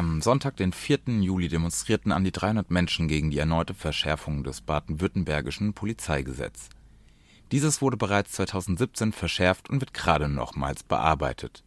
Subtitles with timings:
[0.00, 1.20] Am Sonntag, den 4.
[1.20, 6.70] Juli, demonstrierten an die 300 Menschen gegen die erneute Verschärfung des baden-württembergischen Polizeigesetz.
[7.52, 11.64] Dieses wurde bereits 2017 verschärft und wird gerade nochmals bearbeitet.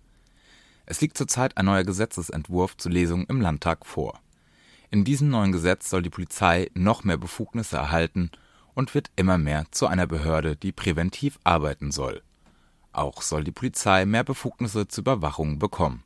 [0.87, 4.19] Es liegt zurzeit ein neuer Gesetzesentwurf zur Lesung im Landtag vor.
[4.89, 8.31] In diesem neuen Gesetz soll die Polizei noch mehr Befugnisse erhalten
[8.73, 12.23] und wird immer mehr zu einer Behörde, die präventiv arbeiten soll.
[12.93, 16.01] Auch soll die Polizei mehr Befugnisse zur Überwachung bekommen.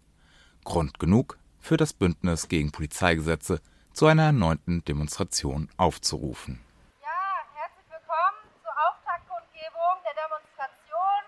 [0.65, 1.37] Grund genug,
[1.67, 3.59] für das Bündnis gegen Polizeigesetze
[3.91, 6.63] zu einer erneuten Demonstration aufzurufen.
[7.03, 11.21] Ja, herzlich willkommen zur Auftaktkundgebung der Demonstration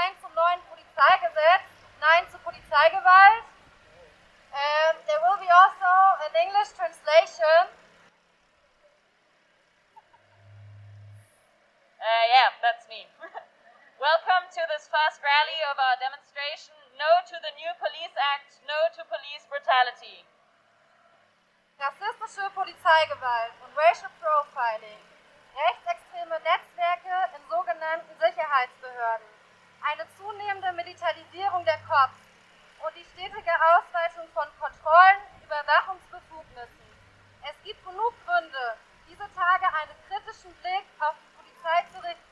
[0.00, 1.68] Nein zum neuen Polizeigesetz,
[2.00, 3.44] Nein zur Polizeigewalt.
[4.48, 5.92] Um, there will be also
[6.24, 7.68] an English translation.
[12.00, 13.04] Uh, yeah, that's me.
[14.00, 18.76] Welcome to this first rally of our demonstration No to the New Police Act, No
[18.92, 20.20] to Police Brutality.
[21.80, 25.00] Rassistische Polizeigewalt und Racial Profiling,
[25.56, 29.32] rechtsextreme Netzwerke in sogenannten Sicherheitsbehörden,
[29.80, 32.20] eine zunehmende Militarisierung der Cops
[32.84, 36.84] und die stetige Ausweitung von Kontrollen, Überwachungsbefugnissen.
[37.48, 38.76] Es gibt genug Gründe,
[39.08, 42.29] diese Tage einen kritischen Blick auf die Polizei zu richten.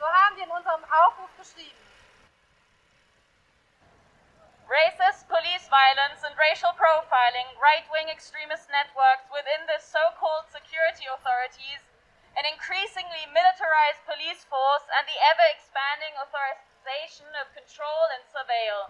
[0.00, 1.76] So haben wir in unserem Aufruf geschrieben.
[4.64, 11.04] Racist police violence and racial profiling, right wing extremist networks within the so called security
[11.04, 11.84] authorities,
[12.38, 18.88] an increasingly militarized police force, and the ever expanding authorization of control and surveil.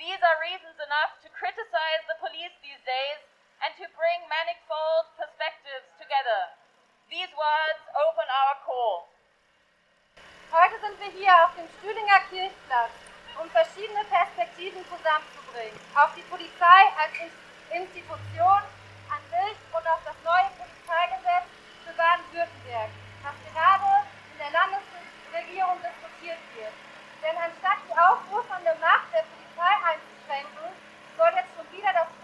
[0.00, 3.20] These are reasons enough to criticize the police these days
[3.60, 6.56] and to bring manifold perspectives together.
[7.10, 9.17] These words open our call.
[10.48, 12.96] Heute sind wir hier auf dem Stühlinger Kirchplatz,
[13.36, 15.76] um verschiedene Perspektiven zusammenzubringen.
[15.92, 17.12] Auf die Polizei als
[17.68, 18.64] Institution
[19.12, 21.52] an sich und auf das neue Polizeigesetz
[21.84, 22.88] für Baden-Württemberg,
[23.28, 26.72] das gerade in der Landesregierung diskutiert wird.
[27.20, 30.72] Denn anstatt die aufrufende Macht der Polizei einzuschränken,
[31.12, 32.17] soll jetzt schon wieder das.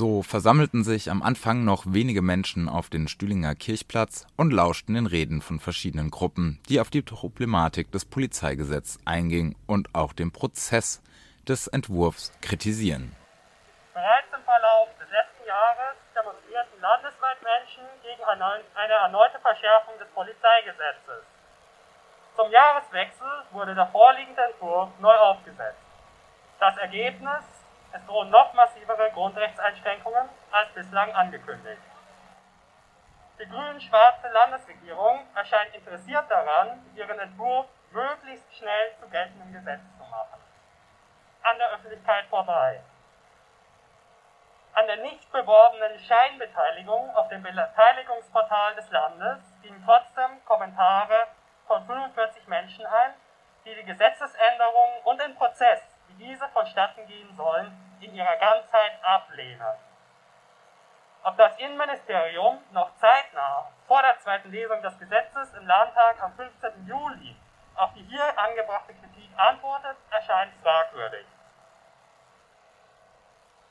[0.00, 5.04] So versammelten sich am Anfang noch wenige Menschen auf den Stühlinger Kirchplatz und lauschten den
[5.04, 11.02] Reden von verschiedenen Gruppen, die auf die Problematik des Polizeigesetzes eingingen und auch den Prozess
[11.46, 13.14] des Entwurfs kritisieren.
[13.92, 21.28] Bereits im Verlauf des letzten Jahres demonstrierten landesweit Menschen gegen eine erneute Verschärfung des Polizeigesetzes.
[22.36, 25.84] Zum Jahreswechsel wurde der vorliegende Entwurf neu aufgesetzt.
[26.58, 27.44] Das Ergebnis
[27.92, 31.82] es drohen noch massivere Grundrechtseinschränkungen als bislang angekündigt.
[33.38, 40.40] Die grün-schwarze Landesregierung erscheint interessiert daran, ihren Entwurf möglichst schnell zu geltendem Gesetz zu machen.
[41.42, 42.82] An der Öffentlichkeit vorbei.
[44.74, 51.26] An der nicht beworbenen Scheinbeteiligung auf dem Beteiligungsportal des Landes gingen trotzdem Kommentare
[51.66, 53.14] von 45 Menschen ein,
[53.64, 55.80] die die Gesetzesänderung und den Prozess
[56.20, 59.76] diese vonstatten gehen sollen, in ihrer Ganzheit ablehnen.
[61.22, 66.86] Ob das Innenministerium noch zeitnah vor der zweiten Lesung des Gesetzes im Landtag am 15.
[66.86, 67.36] Juli
[67.74, 71.26] auf die hier angebrachte Kritik antwortet, erscheint fragwürdig.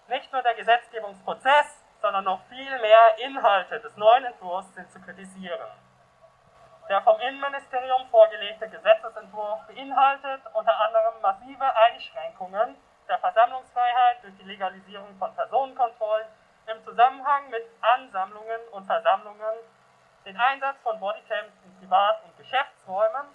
[0.07, 5.69] Nicht nur der Gesetzgebungsprozess, sondern noch viel mehr Inhalte des neuen Entwurfs sind zu kritisieren.
[6.89, 12.75] Der vom Innenministerium vorgelegte Gesetzesentwurf beinhaltet unter anderem massive Einschränkungen
[13.07, 16.25] der Versammlungsfreiheit durch die Legalisierung von Personenkontrollen
[16.65, 19.53] im Zusammenhang mit Ansammlungen und Versammlungen,
[20.25, 23.27] den Einsatz von Bodycams in Privat- und Geschäftsräumen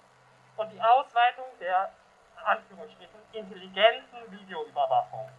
[0.57, 1.91] und die Ausweitung der
[2.43, 5.29] Anführungsstrichen intelligenten Videoüberwachung.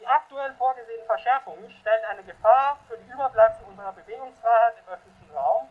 [0.00, 5.70] Die aktuell vorgesehenen Verschärfungen stellen eine Gefahr für die Überbleibsel unserer Bewegungsfreiheit im öffentlichen Raum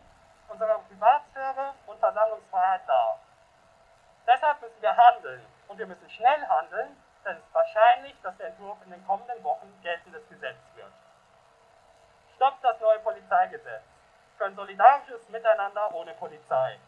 [0.54, 3.18] unserer Privatsphäre und Versammlungsfreiheit dar.
[4.26, 8.48] Deshalb müssen wir handeln und wir müssen schnell handeln, denn es ist wahrscheinlich, dass der
[8.48, 10.92] Entwurf in den kommenden Wochen geltendes Gesetz wird.
[12.36, 13.82] Stoppt das neue Polizeigesetz
[14.38, 16.78] für ein solidarisches Miteinander ohne Polizei.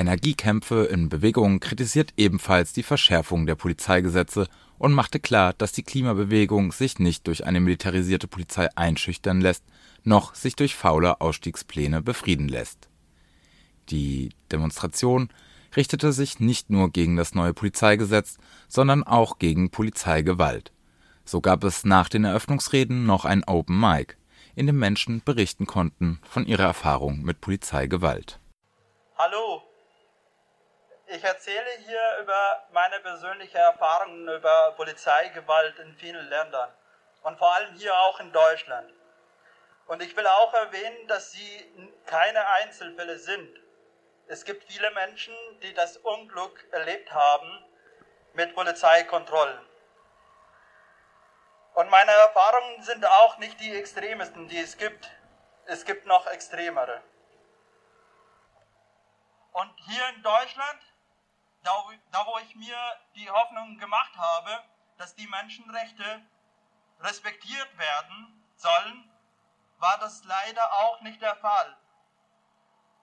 [0.00, 4.48] Energiekämpfe in Bewegung kritisiert ebenfalls die Verschärfung der Polizeigesetze
[4.78, 9.62] und machte klar, dass die Klimabewegung sich nicht durch eine militarisierte Polizei einschüchtern lässt,
[10.02, 12.88] noch sich durch faule Ausstiegspläne befrieden lässt.
[13.90, 15.28] Die Demonstration
[15.76, 18.38] richtete sich nicht nur gegen das neue Polizeigesetz,
[18.68, 20.72] sondern auch gegen Polizeigewalt.
[21.26, 24.16] So gab es nach den Eröffnungsreden noch ein Open Mic.
[24.56, 28.40] in dem Menschen berichten konnten von ihrer Erfahrung mit Polizeigewalt.
[29.16, 29.62] Hallo,
[31.10, 36.72] ich erzähle hier über meine persönlichen Erfahrungen über Polizeigewalt in vielen Ländern
[37.22, 38.92] und vor allem hier auch in Deutschland.
[39.86, 43.58] Und ich will auch erwähnen, dass sie keine Einzelfälle sind.
[44.28, 47.64] Es gibt viele Menschen, die das Unglück erlebt haben
[48.34, 49.66] mit Polizeikontrollen.
[51.74, 55.10] Und meine Erfahrungen sind auch nicht die extremesten, die es gibt.
[55.66, 57.02] Es gibt noch extremere.
[59.52, 60.80] Und hier in Deutschland,
[61.62, 62.76] da, da wo ich mir
[63.14, 64.62] die Hoffnung gemacht habe,
[64.96, 66.22] dass die Menschenrechte
[67.00, 69.10] respektiert werden sollen,
[69.78, 71.76] war das leider auch nicht der Fall.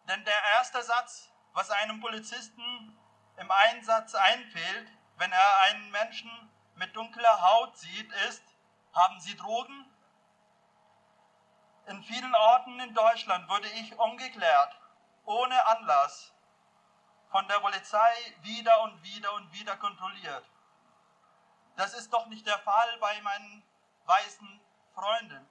[0.08, 2.98] Denn der erste Satz, was einem Polizisten
[3.38, 4.88] im Einsatz einfällt,
[5.18, 6.32] wenn er einen Menschen
[6.76, 8.44] mit dunkler Haut sieht, ist,
[8.94, 9.92] haben Sie Drogen?
[11.88, 14.76] In vielen Orten in Deutschland wurde ich umgeklärt,
[15.26, 16.34] ohne Anlass,
[17.30, 20.46] von der Polizei wieder und wieder und wieder kontrolliert.
[21.76, 23.64] Das ist doch nicht der Fall bei meinen
[24.06, 24.62] weißen
[24.96, 25.48] Freunden.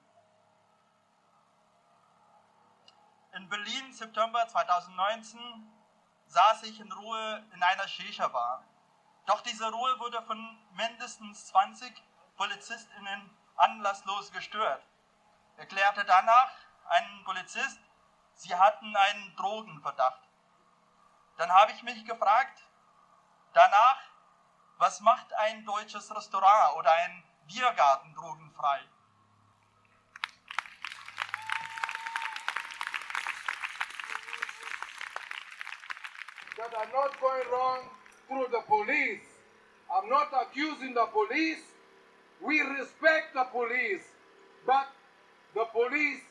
[3.33, 5.39] In Berlin, September 2019,
[6.27, 8.63] saß ich in Ruhe in einer Shisha-Bar.
[9.25, 11.93] Doch diese Ruhe wurde von mindestens 20
[12.35, 14.83] PolizistInnen anlasslos gestört.
[15.57, 16.51] Erklärte danach
[16.87, 17.79] ein Polizist,
[18.33, 20.26] sie hatten einen Drogenverdacht.
[21.37, 22.63] Dann habe ich mich gefragt,
[23.53, 24.01] danach,
[24.77, 28.81] was macht ein deutsches Restaurant oder ein Biergarten drogenfrei?
[36.57, 37.81] that are not going wrong
[38.27, 39.21] through the police.
[39.93, 41.61] I'm not accusing the police.
[42.41, 44.03] We respect the police.
[44.65, 44.87] But
[45.53, 46.21] the police,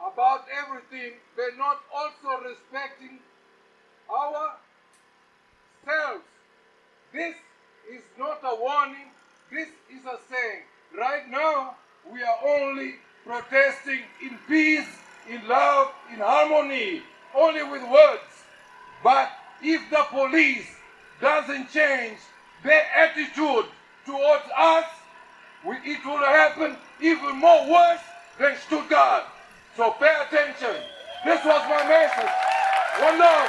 [0.00, 3.18] about everything, they're not also respecting
[4.10, 4.58] ourselves.
[7.12, 7.34] This
[7.90, 9.10] is not a warning.
[9.50, 10.62] This is a saying.
[10.96, 11.76] Right now,
[12.10, 14.88] we are only protesting in peace,
[15.28, 17.02] in love, in harmony
[17.34, 18.22] only with words.
[19.02, 19.30] But
[19.62, 20.66] if the police
[21.20, 22.18] doesn't change
[22.62, 23.66] their attitude
[24.06, 24.84] towards us,
[25.64, 28.00] it will happen even more worse
[28.38, 29.24] than Stuttgart.
[29.78, 30.74] So pay attention.
[31.24, 32.32] This was my message.
[33.00, 33.48] One love.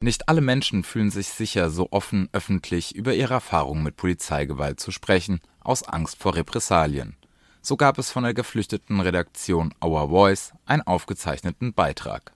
[0.00, 4.90] Nicht alle Menschen fühlen sich sicher, so offen öffentlich über ihre Erfahrungen mit Polizeigewalt zu
[4.90, 7.16] sprechen, aus Angst vor Repressalien.
[7.62, 12.32] So gab es von der geflüchteten Redaktion Our Voice einen aufgezeichneten Beitrag.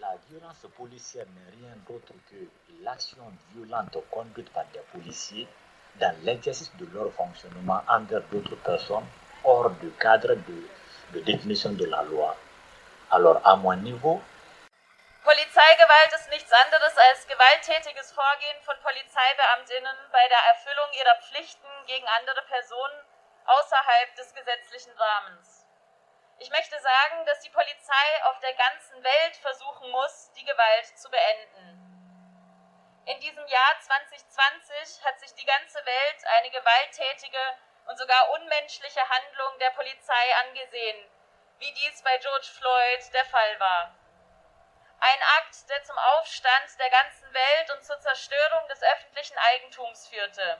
[0.00, 2.48] La violence policière n'est rien d'autre que
[2.82, 5.48] l'action violente conduite par des policiers
[5.96, 9.06] dans l'exercice de leur fonctionnement envers d'autres personnes
[9.44, 10.68] hors du cadre de,
[11.12, 12.36] de définition de la loi.
[13.10, 14.20] Alors, à mon niveau,
[15.24, 22.06] Polizeigewalt ist nichts anderes als gewalttätiges Vorgehen von Polizeibeamtinnen bei der Erfüllung ihrer Pflichten gegen
[22.20, 23.04] andere Personen
[23.44, 25.66] außerhalb des gesetzlichen Rahmens.
[26.38, 31.10] Ich möchte sagen, dass die Polizei auf der ganzen Welt versuchen muss, die Gewalt zu
[31.10, 31.87] beenden.
[33.08, 37.40] In diesem Jahr 2020 hat sich die ganze Welt eine gewalttätige
[37.86, 41.10] und sogar unmenschliche Handlung der Polizei angesehen,
[41.56, 43.94] wie dies bei George Floyd der Fall war.
[45.00, 50.58] Ein Akt, der zum Aufstand der ganzen Welt und zur Zerstörung des öffentlichen Eigentums führte.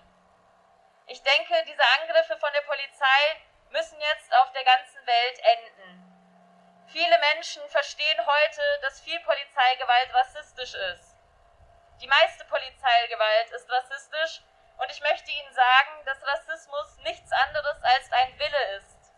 [1.06, 6.86] Ich denke, diese Angriffe von der Polizei müssen jetzt auf der ganzen Welt enden.
[6.86, 11.07] Viele Menschen verstehen heute, dass viel Polizeigewalt rassistisch ist.
[12.00, 14.42] Die meiste Polizeigewalt ist rassistisch
[14.78, 19.12] und ich möchte Ihnen sagen, dass Rassismus nichts anderes als ein Wille ist.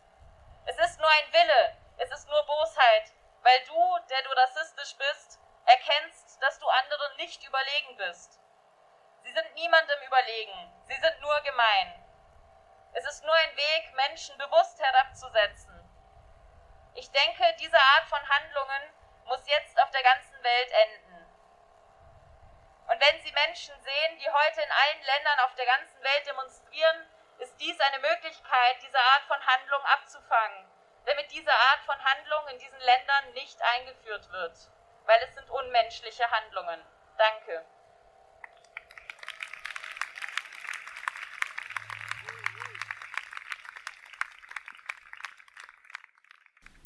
[0.65, 5.39] Es ist nur ein Wille, es ist nur Bosheit, weil du, der du rassistisch bist,
[5.67, 8.41] erkennst, dass du anderen nicht überlegen bist.
[9.25, 12.03] Sie sind niemandem überlegen, sie sind nur gemein.
[12.95, 15.77] Es ist nur ein Weg, Menschen bewusst herabzusetzen.
[16.95, 18.95] Ich denke, diese Art von Handlungen
[19.27, 21.20] muss jetzt auf der ganzen Welt enden.
[22.91, 27.07] Und wenn Sie Menschen sehen, die heute in allen Ländern auf der ganzen Welt demonstrieren,
[27.39, 30.71] ist dies eine Möglichkeit, diese Art von Handlung abzufangen
[31.07, 34.53] damit diese Art von Handlung in diesen Ländern nicht eingeführt wird,
[35.07, 36.83] weil es sind unmenschliche Handlungen.
[37.17, 37.65] Danke.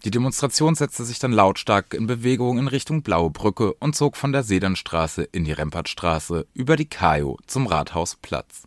[0.05, 4.33] Die Demonstration setzte sich dann lautstark in Bewegung in Richtung Blaue Brücke und zog von
[4.33, 8.65] der Sedernstraße in die Rempertstraße über die Kajo zum Rathausplatz.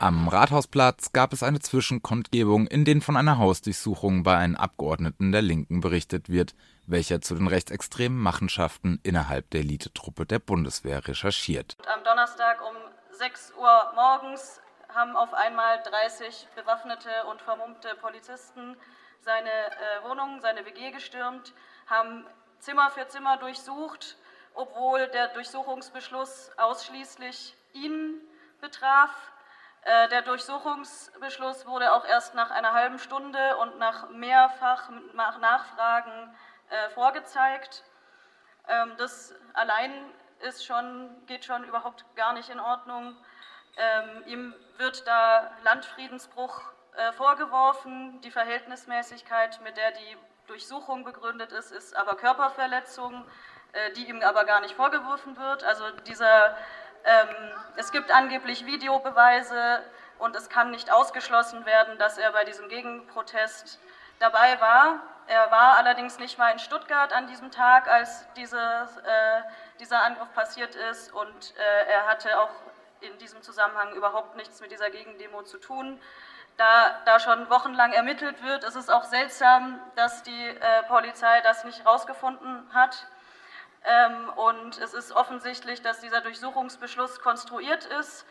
[0.00, 5.42] Am Rathausplatz gab es eine Zwischenkundgebung, in denen von einer Hausdurchsuchung bei einem Abgeordneten der
[5.42, 6.54] Linken berichtet wird,
[6.86, 11.76] welcher zu den rechtsextremen Machenschaften innerhalb der Elitetruppe der Bundeswehr recherchiert.
[11.92, 12.76] Am Donnerstag um
[13.10, 14.60] 6 Uhr morgens
[14.94, 18.76] haben auf einmal 30 bewaffnete und vermummte Polizisten
[19.22, 21.52] seine äh, Wohnung, seine WG gestürmt,
[21.88, 22.24] haben
[22.60, 24.16] Zimmer für Zimmer durchsucht,
[24.54, 28.20] obwohl der Durchsuchungsbeschluss ausschließlich ihn
[28.60, 29.10] betraf.
[29.82, 36.34] Äh, der Durchsuchungsbeschluss wurde auch erst nach einer halben Stunde und nach mehrfach Nachfragen
[36.68, 37.84] äh, vorgezeigt.
[38.66, 39.92] Ähm, das allein
[40.40, 43.16] ist schon, geht schon überhaupt gar nicht in Ordnung.
[43.76, 46.60] Ähm, ihm wird da Landfriedensbruch
[46.96, 48.20] äh, vorgeworfen.
[48.22, 50.16] Die Verhältnismäßigkeit, mit der die
[50.48, 53.26] Durchsuchung begründet ist, ist aber Körperverletzung,
[53.96, 55.62] die ihm aber gar nicht vorgeworfen wird.
[55.62, 56.56] Also dieser
[57.04, 57.28] ähm,
[57.76, 59.82] es gibt angeblich Videobeweise
[60.18, 63.78] und es kann nicht ausgeschlossen werden, dass er bei diesem Gegenprotest
[64.18, 65.00] dabei war.
[65.26, 69.42] Er war allerdings nicht mal in Stuttgart an diesem Tag, als dieses, äh,
[69.78, 72.50] dieser Angriff passiert ist und äh, er hatte auch
[73.00, 76.00] in diesem Zusammenhang überhaupt nichts mit dieser Gegendemo zu tun.
[76.56, 81.62] Da, da schon wochenlang ermittelt wird, ist es auch seltsam, dass die äh, Polizei das
[81.64, 83.06] nicht herausgefunden hat.
[83.84, 88.26] Ähm, und es ist offensichtlich, dass dieser Durchsuchungsbeschluss konstruiert ist.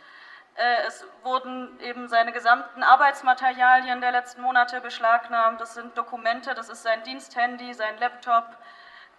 [0.55, 5.61] Äh, es wurden eben seine gesamten Arbeitsmaterialien der letzten Monate beschlagnahmt.
[5.61, 8.45] Das sind Dokumente, das ist sein Diensthandy, sein Laptop.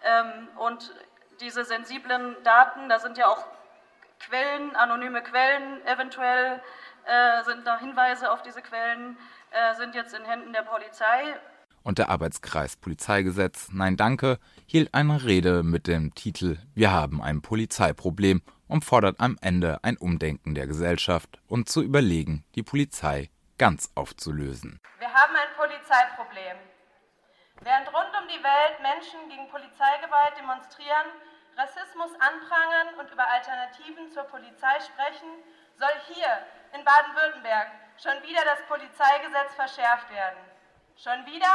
[0.02, 0.92] Ähm, und
[1.40, 3.46] diese sensiblen Daten, da sind ja auch
[4.20, 6.60] Quellen, anonyme Quellen eventuell,
[7.04, 9.16] äh, sind da Hinweise auf diese Quellen,
[9.50, 11.38] äh, sind jetzt in Händen der Polizei
[11.88, 14.38] und der Arbeitskreis Polizeigesetz Nein Danke
[14.70, 19.96] hielt eine Rede mit dem Titel Wir haben ein Polizeiproblem und fordert am Ende ein
[19.96, 24.78] Umdenken der Gesellschaft und zu überlegen, die Polizei ganz aufzulösen.
[24.98, 26.58] Wir haben ein Polizeiproblem.
[27.62, 31.16] Während rund um die Welt Menschen gegen Polizeigewalt demonstrieren,
[31.56, 35.32] Rassismus anprangern und über Alternativen zur Polizei sprechen,
[35.80, 36.44] soll hier
[36.76, 40.38] in Baden-Württemberg schon wieder das Polizeigesetz verschärft werden.
[40.94, 41.50] Schon wieder?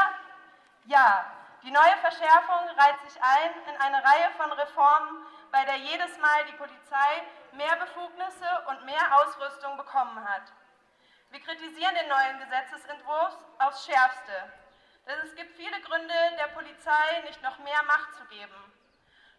[0.87, 6.17] Ja, die neue Verschärfung reiht sich ein in eine Reihe von Reformen, bei der jedes
[6.17, 10.51] Mal die Polizei mehr Befugnisse und mehr Ausrüstung bekommen hat.
[11.29, 14.51] Wir kritisieren den neuen Gesetzesentwurf aufs Schärfste,
[15.07, 18.73] denn es gibt viele Gründe, der Polizei nicht noch mehr Macht zu geben.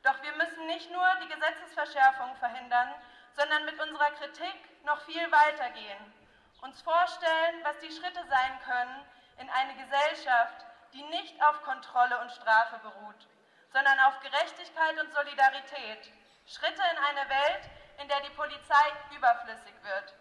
[0.03, 2.95] Doch wir müssen nicht nur die Gesetzesverschärfung verhindern,
[3.37, 6.15] sondern mit unserer Kritik noch viel weiter gehen,
[6.63, 9.05] uns vorstellen, was die Schritte sein können,
[9.39, 13.27] in eine Gesellschaft, die nicht auf Kontrolle und Strafe beruht,
[13.73, 16.07] sondern auf Gerechtigkeit und Solidarität.
[16.47, 17.65] Schritte in eine Welt,
[18.01, 18.87] in der die Polizei
[19.17, 20.15] überflüssig wird.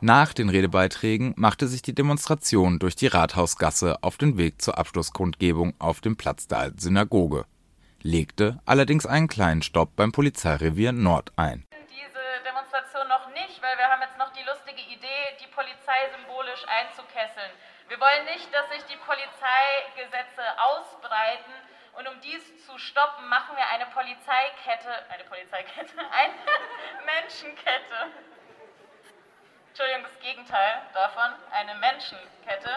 [0.00, 5.74] Nach den Redebeiträgen machte sich die Demonstration durch die Rathausgasse auf den Weg zur Abschlusskundgebung
[5.78, 7.44] auf dem Platz der Alten Synagoge,
[8.02, 11.66] legte allerdings einen kleinen Stopp beim Polizeirevier Nord ein.
[11.90, 16.64] Diese Demonstration noch nicht, weil wir haben jetzt noch die lustige Idee, die Polizei symbolisch
[16.66, 17.52] einzukesseln.
[17.90, 21.50] Wir wollen nicht, dass sich die Polizeigesetze ausbreiten
[21.98, 26.38] und um dies zu stoppen, machen wir eine Polizeikette, eine Polizeikette, eine
[27.02, 28.14] Menschenkette.
[29.70, 32.70] Entschuldigung, das Gegenteil davon, eine Menschenkette.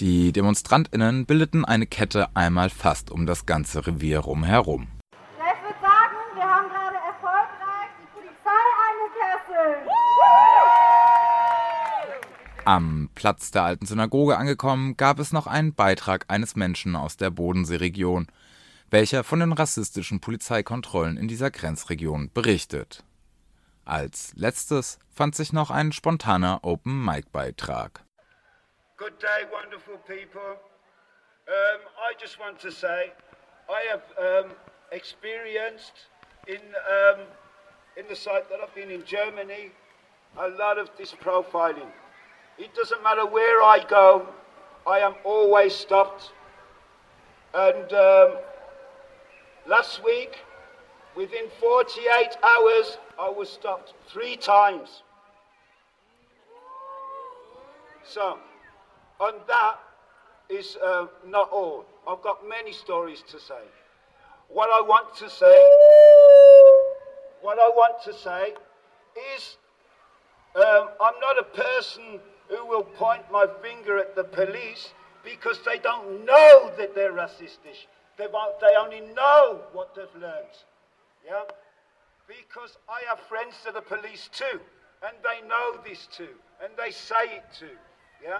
[0.00, 4.88] Die DemonstrantInnen bildeten eine Kette einmal fast um das ganze Revier rumherum.
[5.38, 6.18] Ja, ich würde sagen,
[12.68, 17.30] Am Platz der alten Synagoge angekommen, gab es noch einen Beitrag eines Menschen aus der
[17.30, 18.26] Bodenseeregion,
[18.90, 23.04] welcher von den rassistischen Polizeikontrollen in dieser Grenzregion berichtet.
[23.86, 28.04] Als letztes fand sich noch ein spontaner Open-Mic-Beitrag.
[28.98, 30.60] Good day, wonderful people.
[31.46, 33.14] Um, I just want to say
[33.70, 34.50] I have um,
[34.90, 36.10] experienced
[36.46, 37.20] in um,
[37.96, 39.70] in the site that I've been in Germany
[40.36, 41.90] a lot of this profiling.
[42.58, 44.26] It doesn't matter where I go,
[44.84, 46.32] I am always stopped.
[47.54, 48.36] And um,
[49.68, 50.38] last week,
[51.14, 55.02] within 48 hours, I was stopped three times.
[58.04, 58.38] So,
[59.20, 59.76] and that
[60.48, 61.84] is uh, not all.
[62.08, 63.62] I've got many stories to say.
[64.48, 65.58] What I want to say,
[67.40, 68.54] what I want to say
[69.36, 69.58] is,
[70.56, 74.92] um, I'm not a person who will point my finger at the police
[75.24, 77.86] because they don't know that they're racistish.
[78.16, 78.26] They,
[78.60, 80.56] they only know what they've learned.
[81.26, 81.42] Yeah?
[82.26, 84.60] Because I have friends to the police too,
[85.02, 87.76] and they know this too, and they say it too.
[88.22, 88.38] Yeah?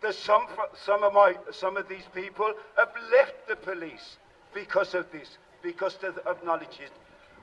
[0.00, 0.46] There's some,
[0.84, 4.16] some of my, some of these people have left the police
[4.54, 6.90] because of this, because they've acknowledged it.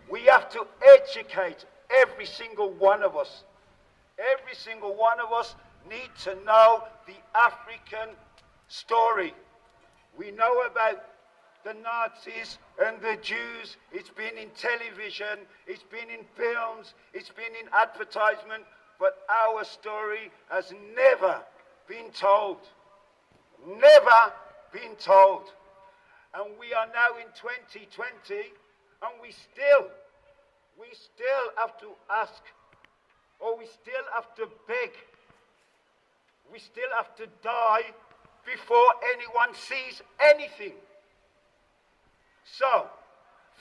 [0.09, 3.43] We have to educate every single one of us.
[4.17, 5.55] Every single one of us
[5.89, 8.15] need to know the African
[8.67, 9.33] story.
[10.17, 11.03] We know about
[11.63, 13.77] the Nazis and the Jews.
[13.91, 18.63] It's been in television, it's been in films, it's been in advertisement,
[18.99, 21.41] but our story has never
[21.87, 22.57] been told.
[23.65, 24.33] Never
[24.71, 25.43] been told.
[26.33, 29.87] And we are now in 2020 and we still,
[30.79, 32.43] we still have to ask
[33.39, 34.91] or we still have to beg
[36.51, 37.83] we still have to die
[38.45, 40.73] before anyone sees anything.
[42.45, 42.87] So,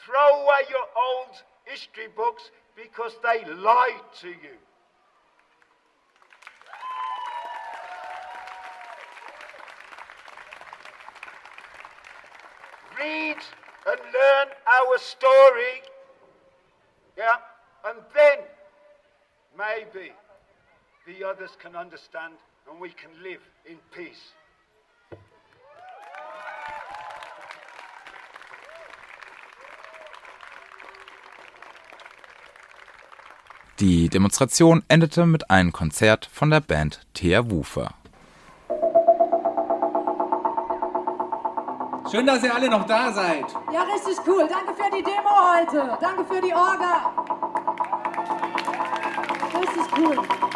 [0.04, 4.56] throw away your old history books because they lied to you.
[12.98, 13.36] Read
[13.86, 15.82] and learn our story,
[17.16, 17.36] yeah,
[17.84, 18.38] and then
[19.58, 20.12] maybe
[21.06, 22.34] the others can understand
[22.70, 24.34] and we can live in peace.
[33.78, 37.92] Die Demonstration endete mit einem Konzert von der Band Thea Wufer.
[42.10, 43.44] Schön, dass ihr alle noch da seid.
[43.72, 44.48] Ja, richtig cool.
[44.48, 45.98] Danke für die Demo heute.
[46.00, 47.12] Danke für die Orga.
[49.60, 50.55] Richtig cool.